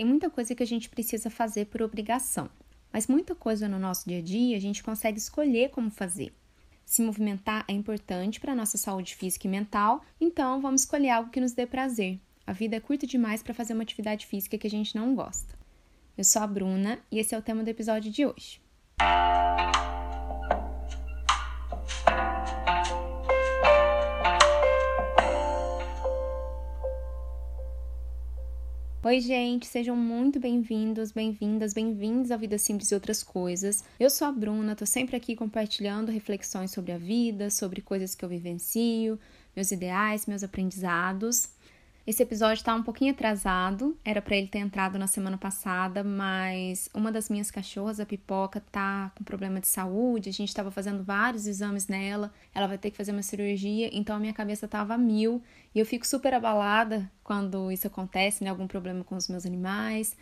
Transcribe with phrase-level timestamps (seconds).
[0.00, 2.48] Tem muita coisa que a gente precisa fazer por obrigação,
[2.90, 6.32] mas muita coisa no nosso dia a dia a gente consegue escolher como fazer.
[6.86, 11.28] Se movimentar é importante para a nossa saúde física e mental, então vamos escolher algo
[11.28, 12.18] que nos dê prazer.
[12.46, 15.54] A vida é curta demais para fazer uma atividade física que a gente não gosta.
[16.16, 18.58] Eu sou a Bruna e esse é o tema do episódio de hoje.
[29.02, 33.82] Oi, gente, sejam muito bem-vindos, bem-vindas, bem-vindos ao Vida Simples e Outras Coisas.
[33.98, 38.22] Eu sou a Bruna, tô sempre aqui compartilhando reflexões sobre a vida, sobre coisas que
[38.22, 39.18] eu vivencio,
[39.56, 41.48] meus ideais, meus aprendizados.
[42.10, 46.90] Esse episódio está um pouquinho atrasado, era para ele ter entrado na semana passada, mas
[46.92, 51.04] uma das minhas cachorras, a Pipoca, tá com problema de saúde, a gente estava fazendo
[51.04, 54.94] vários exames nela, ela vai ter que fazer uma cirurgia, então a minha cabeça tava
[54.94, 55.40] a mil,
[55.72, 60.16] e eu fico super abalada quando isso acontece, né, algum problema com os meus animais,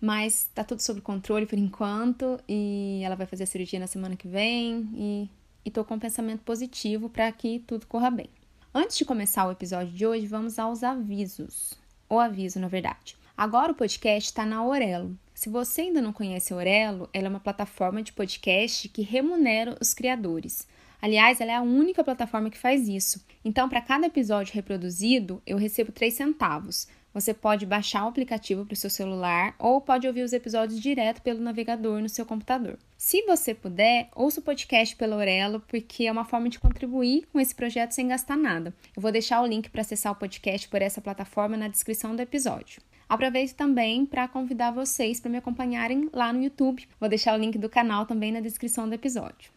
[0.00, 4.14] mas tá tudo sob controle por enquanto, e ela vai fazer a cirurgia na semana
[4.14, 5.30] que vem, e,
[5.64, 8.30] e tô com um pensamento positivo para que tudo corra bem.
[8.74, 11.74] Antes de começar o episódio de hoje, vamos aos avisos.
[12.08, 13.18] O aviso, na verdade.
[13.36, 15.14] Agora o podcast está na Orelo.
[15.34, 19.76] Se você ainda não conhece a Orelo, ela é uma plataforma de podcast que remunera
[19.78, 20.66] os criadores.
[21.02, 23.22] Aliás, ela é a única plataforma que faz isso.
[23.44, 26.88] Então, para cada episódio reproduzido, eu recebo 3 centavos.
[27.14, 31.20] Você pode baixar o aplicativo para o seu celular ou pode ouvir os episódios direto
[31.20, 32.78] pelo navegador no seu computador.
[32.96, 37.38] Se você puder, ouça o podcast pelo Orelo, porque é uma forma de contribuir com
[37.38, 38.74] esse projeto sem gastar nada.
[38.96, 42.22] Eu vou deixar o link para acessar o podcast por essa plataforma na descrição do
[42.22, 42.80] episódio.
[43.06, 46.88] Aproveito também para convidar vocês para me acompanharem lá no YouTube.
[46.98, 49.52] Vou deixar o link do canal também na descrição do episódio.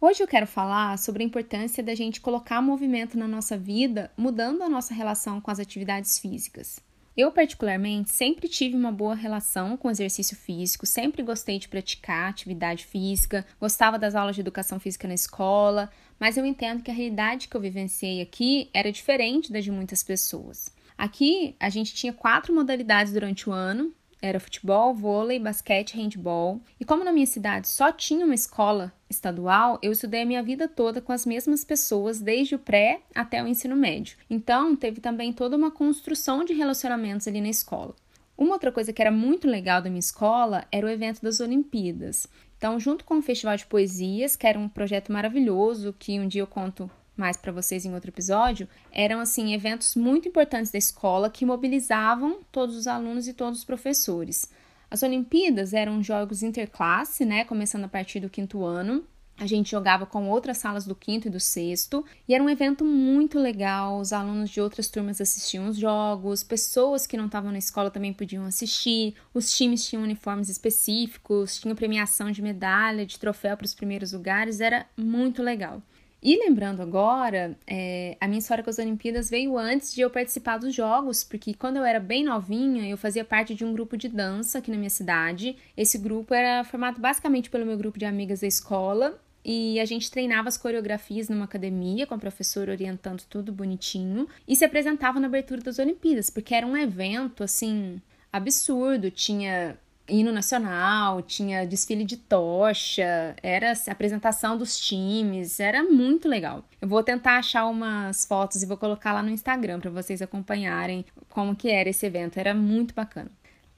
[0.00, 4.62] Hoje eu quero falar sobre a importância da gente colocar movimento na nossa vida, mudando
[4.62, 6.78] a nossa relação com as atividades físicas.
[7.16, 12.28] Eu, particularmente, sempre tive uma boa relação com o exercício físico, sempre gostei de praticar
[12.28, 16.94] atividade física, gostava das aulas de educação física na escola, mas eu entendo que a
[16.94, 20.74] realidade que eu vivenciei aqui era diferente da de muitas pessoas.
[20.98, 26.60] Aqui a gente tinha quatro modalidades durante o ano, era futebol, vôlei, basquete, handball.
[26.78, 30.68] E como na minha cidade só tinha uma escola estadual, eu estudei a minha vida
[30.68, 34.16] toda com as mesmas pessoas, desde o pré até o ensino médio.
[34.28, 37.94] Então, teve também toda uma construção de relacionamentos ali na escola.
[38.36, 42.26] Uma outra coisa que era muito legal da minha escola era o evento das Olimpíadas.
[42.56, 46.42] Então, junto com o Festival de Poesias, que era um projeto maravilhoso, que um dia
[46.42, 51.30] eu conto mais para vocês em outro episódio, eram assim eventos muito importantes da escola
[51.30, 54.50] que mobilizavam todos os alunos e todos os professores.
[54.90, 59.04] As Olimpíadas eram jogos interclasse, né, começando a partir do quinto ano.
[59.36, 62.84] A gente jogava com outras salas do quinto e do sexto, e era um evento
[62.84, 63.98] muito legal.
[63.98, 68.12] Os alunos de outras turmas assistiam os jogos, pessoas que não estavam na escola também
[68.12, 69.16] podiam assistir.
[69.32, 74.60] Os times tinham uniformes específicos, tinha premiação de medalha, de troféu para os primeiros lugares,
[74.60, 75.82] era muito legal.
[76.24, 80.56] E lembrando agora, é, a minha história com as Olimpíadas veio antes de eu participar
[80.56, 84.08] dos Jogos, porque quando eu era bem novinha, eu fazia parte de um grupo de
[84.08, 85.54] dança aqui na minha cidade.
[85.76, 89.20] Esse grupo era formado basicamente pelo meu grupo de amigas da escola.
[89.44, 94.56] E a gente treinava as coreografias numa academia, com a professora orientando tudo bonitinho, e
[94.56, 98.00] se apresentava na abertura das Olimpíadas, porque era um evento assim
[98.32, 99.10] absurdo.
[99.10, 99.76] Tinha
[100.08, 106.64] hino nacional, tinha desfile de tocha, era a apresentação dos times, era muito legal.
[106.80, 111.04] Eu vou tentar achar umas fotos e vou colocar lá no Instagram para vocês acompanharem
[111.30, 113.30] como que era esse evento, era muito bacana.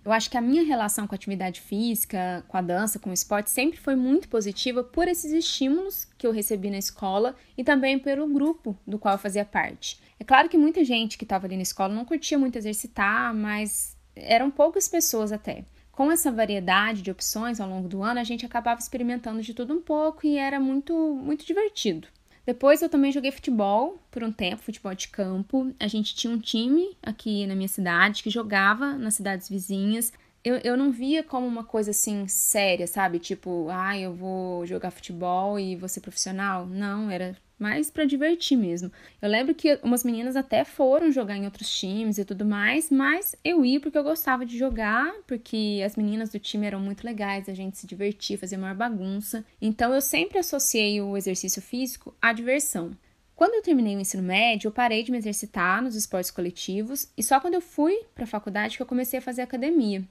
[0.04, 3.12] Eu acho que a minha relação com a atividade física, com a dança, com o
[3.12, 7.98] esporte sempre foi muito positiva por esses estímulos que eu recebi na escola e também
[7.98, 10.00] pelo grupo do qual eu fazia parte.
[10.18, 13.96] É claro que muita gente que estava ali na escola não curtia muito exercitar, mas
[14.14, 15.64] eram poucas pessoas até.
[15.96, 19.72] Com essa variedade de opções ao longo do ano, a gente acabava experimentando de tudo
[19.72, 22.06] um pouco e era muito, muito divertido.
[22.44, 25.72] Depois eu também joguei futebol por um tempo, futebol de campo.
[25.80, 30.12] A gente tinha um time aqui na minha cidade que jogava nas cidades vizinhas.
[30.44, 33.18] Eu, eu não via como uma coisa assim séria, sabe?
[33.18, 36.66] Tipo, ah, eu vou jogar futebol e vou ser profissional.
[36.66, 38.90] Não, era mais para divertir mesmo.
[39.20, 43.34] Eu lembro que umas meninas até foram jogar em outros times e tudo mais, mas
[43.44, 47.48] eu ia porque eu gostava de jogar, porque as meninas do time eram muito legais,
[47.48, 49.44] a gente se divertia, fazia maior bagunça.
[49.60, 52.90] Então eu sempre associei o exercício físico à diversão.
[53.34, 57.22] Quando eu terminei o ensino médio, eu parei de me exercitar nos esportes coletivos e
[57.22, 60.02] só quando eu fui para a faculdade que eu comecei a fazer academia.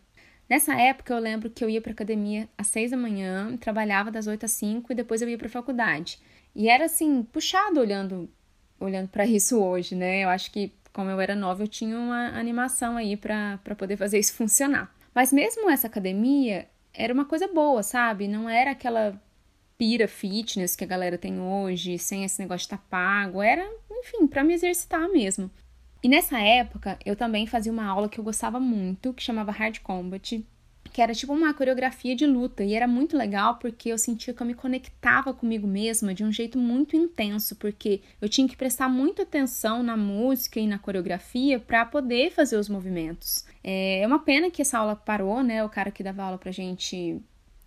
[0.50, 4.28] Nessa época eu lembro que eu ia para academia às seis da manhã, trabalhava das
[4.28, 6.20] oito às cinco e depois eu ia para faculdade.
[6.56, 8.30] E era assim, puxado olhando
[8.80, 10.24] olhando para isso hoje, né?
[10.24, 14.20] Eu acho que como eu era nova, eu tinha uma animação aí para poder fazer
[14.20, 14.94] isso funcionar.
[15.14, 18.28] Mas mesmo essa academia era uma coisa boa, sabe?
[18.28, 19.22] Não era aquela
[19.78, 23.42] pira fitness que a galera tem hoje, sem esse negócio de estar tá pago.
[23.42, 25.52] Era, enfim, para me exercitar mesmo.
[26.06, 29.80] E nessa época, eu também fazia uma aula que eu gostava muito, que chamava Hard
[29.80, 30.46] Combat,
[30.94, 34.40] que era tipo uma coreografia de luta e era muito legal porque eu sentia que
[34.40, 38.88] eu me conectava comigo mesma de um jeito muito intenso, porque eu tinha que prestar
[38.88, 43.44] muita atenção na música e na coreografia para poder fazer os movimentos.
[43.63, 45.63] É, é uma pena que essa aula parou, né?
[45.63, 47.19] O cara que dava aula pra gente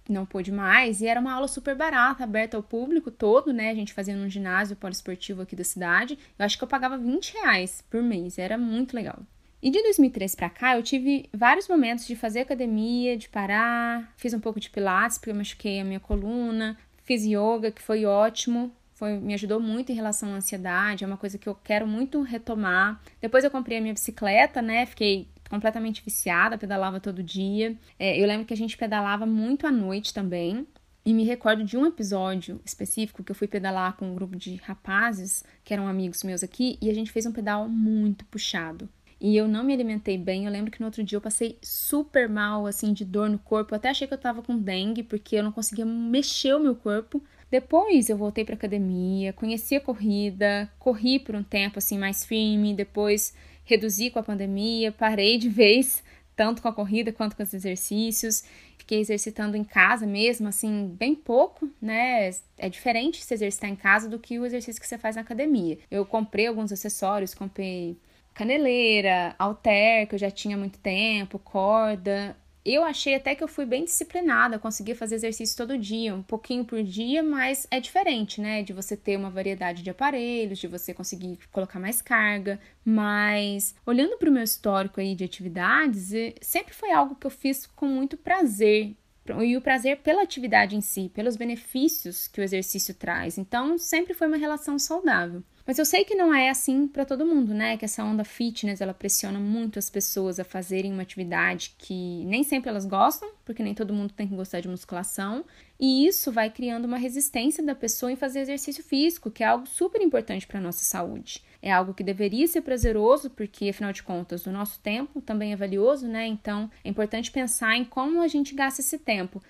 [0.08, 3.70] não pôde mais, e era uma aula super barata, aberta ao público todo, né?
[3.70, 6.18] A gente fazia num ginásio poliesportivo aqui da cidade.
[6.38, 9.18] Eu acho que eu pagava 20 reais por mês, era muito legal.
[9.60, 14.32] E de 2003 para cá, eu tive vários momentos de fazer academia, de parar, fiz
[14.32, 18.72] um pouco de pilates porque eu machuquei a minha coluna, fiz yoga, que foi ótimo,
[18.94, 22.20] foi, me ajudou muito em relação à ansiedade, é uma coisa que eu quero muito
[22.22, 23.00] retomar.
[23.20, 24.86] Depois eu comprei a minha bicicleta, né?
[24.86, 27.76] Fiquei completamente viciada, pedalava todo dia.
[27.98, 30.66] É, eu lembro que a gente pedalava muito à noite também.
[31.04, 34.56] E me recordo de um episódio específico que eu fui pedalar com um grupo de
[34.56, 38.88] rapazes que eram amigos meus aqui e a gente fez um pedal muito puxado
[39.20, 40.44] e eu não me alimentei bem.
[40.44, 43.74] Eu lembro que no outro dia eu passei super mal, assim, de dor no corpo.
[43.74, 46.74] Eu até achei que eu tava com dengue, porque eu não conseguia mexer o meu
[46.74, 47.22] corpo.
[47.50, 52.74] Depois eu voltei para academia, conheci a corrida, corri por um tempo assim mais firme,
[52.74, 53.34] depois
[53.68, 56.02] reduzi com a pandemia, parei de vez,
[56.34, 58.42] tanto com a corrida quanto com os exercícios.
[58.78, 62.30] Fiquei exercitando em casa mesmo, assim, bem pouco, né?
[62.56, 65.78] É diferente se exercitar em casa do que o exercício que você faz na academia.
[65.90, 67.98] Eu comprei alguns acessórios, comprei
[68.32, 72.34] caneleira, alter, que eu já tinha muito tempo, corda.
[72.70, 76.66] Eu achei até que eu fui bem disciplinada, consegui fazer exercício todo dia, um pouquinho
[76.66, 78.62] por dia, mas é diferente, né?
[78.62, 82.60] De você ter uma variedade de aparelhos, de você conseguir colocar mais carga.
[82.84, 86.10] Mas olhando para o meu histórico aí de atividades,
[86.42, 88.94] sempre foi algo que eu fiz com muito prazer
[89.42, 93.38] e o prazer pela atividade em si, pelos benefícios que o exercício traz.
[93.38, 95.42] Então, sempre foi uma relação saudável.
[95.68, 97.76] Mas eu sei que não é assim para todo mundo, né?
[97.76, 102.42] Que essa onda fitness ela pressiona muito as pessoas a fazerem uma atividade que nem
[102.42, 105.44] sempre elas gostam, porque nem todo mundo tem que gostar de musculação,
[105.78, 109.66] e isso vai criando uma resistência da pessoa em fazer exercício físico, que é algo
[109.66, 111.44] super importante para nossa saúde.
[111.60, 115.56] É algo que deveria ser prazeroso, porque afinal de contas o nosso tempo também é
[115.56, 116.26] valioso, né?
[116.26, 119.42] Então é importante pensar em como a gente gasta esse tempo.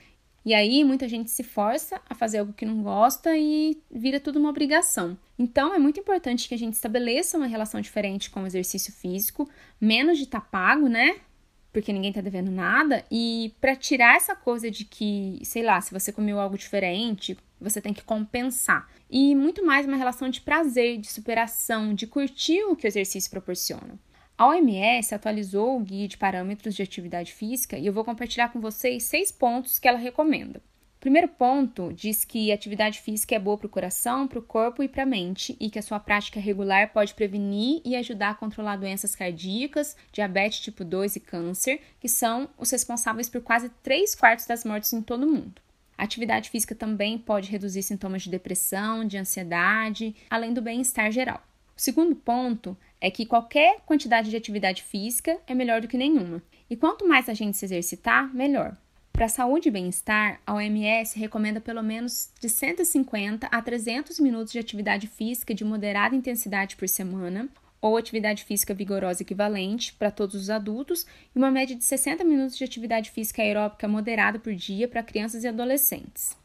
[0.49, 4.39] E aí muita gente se força a fazer algo que não gosta e vira tudo
[4.39, 5.15] uma obrigação.
[5.39, 9.47] Então é muito importante que a gente estabeleça uma relação diferente com o exercício físico,
[9.79, 11.17] menos de estar tá pago, né?
[11.71, 15.93] Porque ninguém tá devendo nada, e para tirar essa coisa de que, sei lá, se
[15.93, 18.89] você comeu algo diferente, você tem que compensar.
[19.11, 23.31] E muito mais uma relação de prazer, de superação, de curtir o que o exercício
[23.31, 23.99] proporciona.
[24.39, 28.61] A OMS atualizou o guia de parâmetros de atividade física e eu vou compartilhar com
[28.61, 30.61] vocês seis pontos que ela recomenda.
[30.61, 34.81] O primeiro ponto diz que atividade física é boa para o coração, para o corpo
[34.81, 38.35] e para a mente e que a sua prática regular pode prevenir e ajudar a
[38.35, 44.15] controlar doenças cardíacas, diabetes tipo 2 e câncer, que são os responsáveis por quase 3
[44.15, 45.61] quartos das mortes em todo o mundo.
[45.97, 51.43] A atividade física também pode reduzir sintomas de depressão, de ansiedade, além do bem-estar geral.
[51.79, 56.43] O segundo ponto é que qualquer quantidade de atividade física é melhor do que nenhuma.
[56.69, 58.77] E quanto mais a gente se exercitar, melhor.
[59.13, 64.59] Para saúde e bem-estar, a OMS recomenda pelo menos de 150 a 300 minutos de
[64.59, 67.49] atividade física de moderada intensidade por semana,
[67.81, 72.59] ou atividade física vigorosa equivalente para todos os adultos, e uma média de 60 minutos
[72.59, 76.37] de atividade física aeróbica moderada por dia para crianças e adolescentes.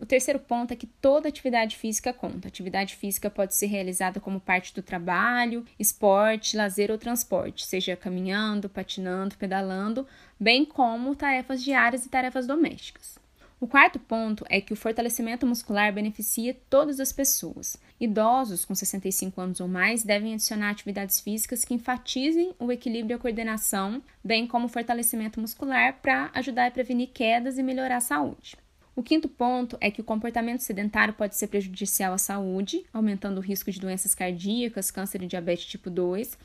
[0.00, 2.46] O terceiro ponto é que toda atividade física conta.
[2.46, 8.68] Atividade física pode ser realizada como parte do trabalho, esporte, lazer ou transporte, seja caminhando,
[8.68, 10.06] patinando, pedalando,
[10.38, 13.18] bem como tarefas diárias e tarefas domésticas.
[13.60, 17.76] O quarto ponto é que o fortalecimento muscular beneficia todas as pessoas.
[17.98, 23.16] Idosos com 65 anos ou mais devem adicionar atividades físicas que enfatizem o equilíbrio e
[23.16, 28.00] a coordenação, bem como o fortalecimento muscular para ajudar a prevenir quedas e melhorar a
[28.00, 28.56] saúde.
[28.98, 33.40] O quinto ponto é que o comportamento sedentário pode ser prejudicial à saúde, aumentando o
[33.40, 36.36] risco de doenças cardíacas, câncer e diabetes tipo 2.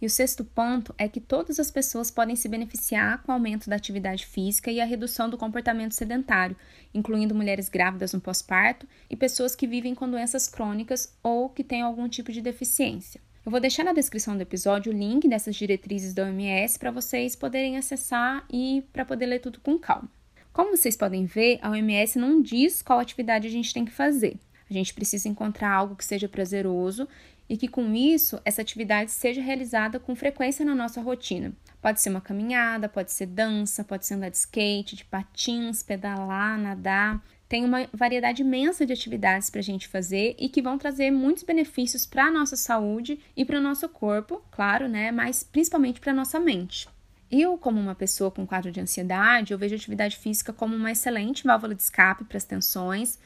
[0.00, 3.68] E o sexto ponto é que todas as pessoas podem se beneficiar com o aumento
[3.68, 6.56] da atividade física e a redução do comportamento sedentário,
[6.94, 11.82] incluindo mulheres grávidas no pós-parto e pessoas que vivem com doenças crônicas ou que têm
[11.82, 13.20] algum tipo de deficiência.
[13.44, 17.34] Eu vou deixar na descrição do episódio o link dessas diretrizes da OMS para vocês
[17.34, 20.08] poderem acessar e para poder ler tudo com calma.
[20.56, 24.38] Como vocês podem ver, a OMS não diz qual atividade a gente tem que fazer.
[24.70, 27.06] A gente precisa encontrar algo que seja prazeroso
[27.46, 31.52] e que com isso essa atividade seja realizada com frequência na nossa rotina.
[31.82, 36.58] Pode ser uma caminhada, pode ser dança, pode ser andar de skate, de patins, pedalar,
[36.58, 37.22] nadar.
[37.46, 41.42] Tem uma variedade imensa de atividades para a gente fazer e que vão trazer muitos
[41.42, 45.12] benefícios para a nossa saúde e para o nosso corpo, claro, né?
[45.12, 46.88] Mas principalmente para a nossa mente.
[47.30, 50.92] Eu, como uma pessoa com quadro de ansiedade, eu vejo a atividade física como uma
[50.92, 53.18] excelente válvula de escape para as tensões.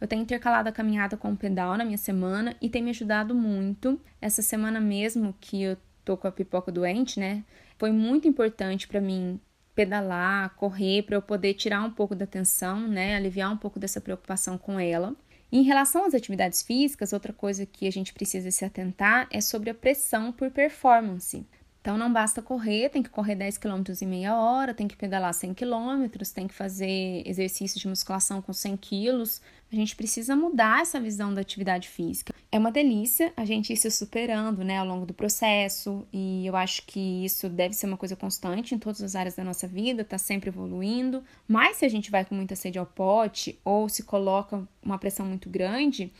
[0.00, 3.34] Eu tenho intercalado a caminhada com o pedal na minha semana e tem me ajudado
[3.34, 4.00] muito.
[4.20, 7.44] Essa semana mesmo que eu tô com a pipoca doente, né?
[7.78, 9.40] Foi muito importante para mim
[9.74, 13.16] pedalar, correr, para eu poder tirar um pouco da tensão, né?
[13.16, 15.14] Aliviar um pouco dessa preocupação com ela.
[15.52, 19.70] em relação às atividades físicas, outra coisa que a gente precisa se atentar é sobre
[19.70, 21.46] a pressão por performance.
[21.84, 25.34] Então não basta correr, tem que correr 10 km em meia hora, tem que pedalar
[25.34, 29.42] 100 km, tem que fazer exercício de musculação com 100 quilos.
[29.70, 32.32] A gente precisa mudar essa visão da atividade física.
[32.50, 36.56] É uma delícia a gente ir se superando né, ao longo do processo, e eu
[36.56, 40.02] acho que isso deve ser uma coisa constante em todas as áreas da nossa vida,
[40.02, 41.22] tá sempre evoluindo.
[41.46, 45.26] Mas se a gente vai com muita sede ao pote ou se coloca uma pressão
[45.26, 46.10] muito grande,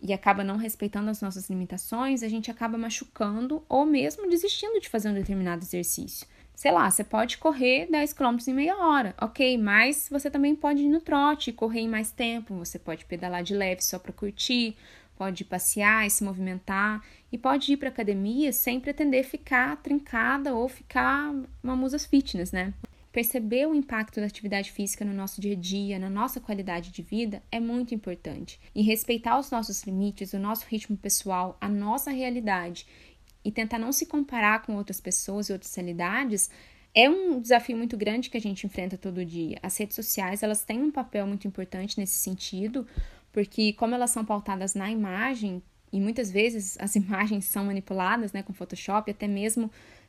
[0.00, 4.88] e acaba não respeitando as nossas limitações, a gente acaba machucando ou mesmo desistindo de
[4.88, 6.26] fazer um determinado exercício.
[6.54, 10.82] Sei lá, você pode correr 10 km em meia hora, ok, mas você também pode
[10.82, 14.76] ir no trote, correr em mais tempo, você pode pedalar de leve só para curtir,
[15.16, 17.00] pode passear e se movimentar,
[17.30, 22.72] e pode ir para academia sem pretender ficar trincada ou ficar uma musa fitness, né?
[23.18, 27.02] Perceber o impacto da atividade física no nosso dia a dia, na nossa qualidade de
[27.02, 28.60] vida, é muito importante.
[28.72, 32.86] E respeitar os nossos limites, o nosso ritmo pessoal, a nossa realidade
[33.44, 36.48] e tentar não se comparar com outras pessoas e outras realidades
[36.94, 39.58] é um desafio muito grande que a gente enfrenta todo dia.
[39.64, 42.86] As redes sociais, elas têm um papel muito importante nesse sentido,
[43.32, 45.60] porque como elas são pautadas na imagem,
[45.92, 49.68] e muitas vezes as imagens são manipuladas, né, com Photoshop, até mesmo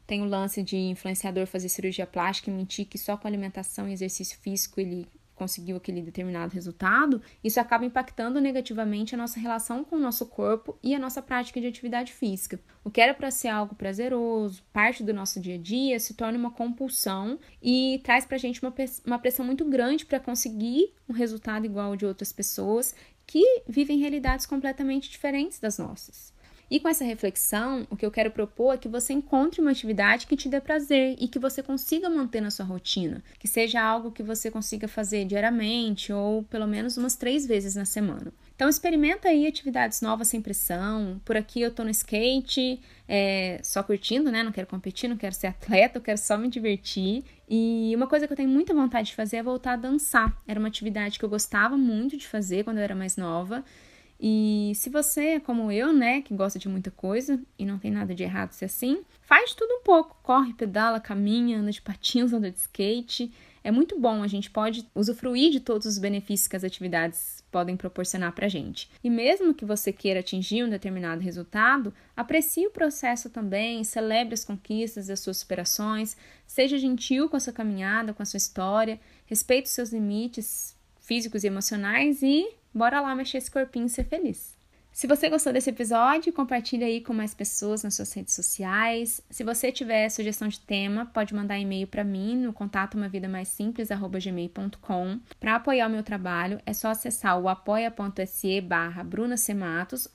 [0.09, 3.93] tem o lance de influenciador fazer cirurgia plástica e mentir que só com alimentação e
[3.93, 9.97] exercício físico ele conseguiu aquele determinado resultado, isso acaba impactando negativamente a nossa relação com
[9.97, 12.59] o nosso corpo e a nossa prática de atividade física.
[12.83, 16.39] O que era para ser algo prazeroso, parte do nosso dia a dia, se torna
[16.39, 18.73] uma compulsão e traz para a gente uma,
[19.05, 22.95] uma pressão muito grande para conseguir um resultado igual ao de outras pessoas
[23.27, 26.33] que vivem realidades completamente diferentes das nossas.
[26.69, 30.27] E com essa reflexão, o que eu quero propor é que você encontre uma atividade
[30.27, 34.11] que te dê prazer e que você consiga manter na sua rotina, que seja algo
[34.11, 38.31] que você consiga fazer diariamente ou pelo menos umas três vezes na semana.
[38.55, 41.19] Então experimenta aí atividades novas sem pressão.
[41.23, 44.43] Por aqui eu tô no skate, é, só curtindo, né?
[44.43, 47.23] Não quero competir, não quero ser atleta, eu quero só me divertir.
[47.49, 50.37] E uma coisa que eu tenho muita vontade de fazer é voltar a dançar.
[50.45, 53.63] Era uma atividade que eu gostava muito de fazer quando eu era mais nova.
[54.19, 57.89] E se você é como eu, né, que gosta de muita coisa e não tem
[57.89, 60.17] nada de errado se assim, faz tudo um pouco.
[60.21, 63.31] Corre, pedala, caminha, anda de patins, anda de skate.
[63.63, 67.75] É muito bom, a gente pode usufruir de todos os benefícios que as atividades podem
[67.75, 68.89] proporcionar pra gente.
[69.03, 74.45] E mesmo que você queira atingir um determinado resultado, aprecie o processo também, celebre as
[74.45, 76.15] conquistas, as suas superações,
[76.47, 80.78] seja gentil com a sua caminhada, com a sua história, respeite os seus limites
[81.09, 84.57] físicos e emocionais e Bora lá mexer esse corpinho e ser feliz.
[84.91, 89.21] Se você gostou desse episódio, compartilhe aí com mais pessoas nas suas redes sociais.
[89.29, 93.29] Se você tiver sugestão de tema, pode mandar e-mail para mim no contato uma vida
[93.29, 95.19] mais simples@gmail.com.
[95.39, 99.35] Para apoiar o meu trabalho, é só acessar o apoia.se barra Bruna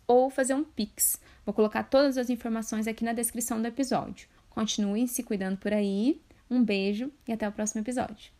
[0.07, 1.21] ou fazer um Pix.
[1.47, 4.29] Vou colocar todas as informações aqui na descrição do episódio.
[4.51, 6.21] Continuem se cuidando por aí.
[6.51, 8.34] Um beijo e até o próximo episódio.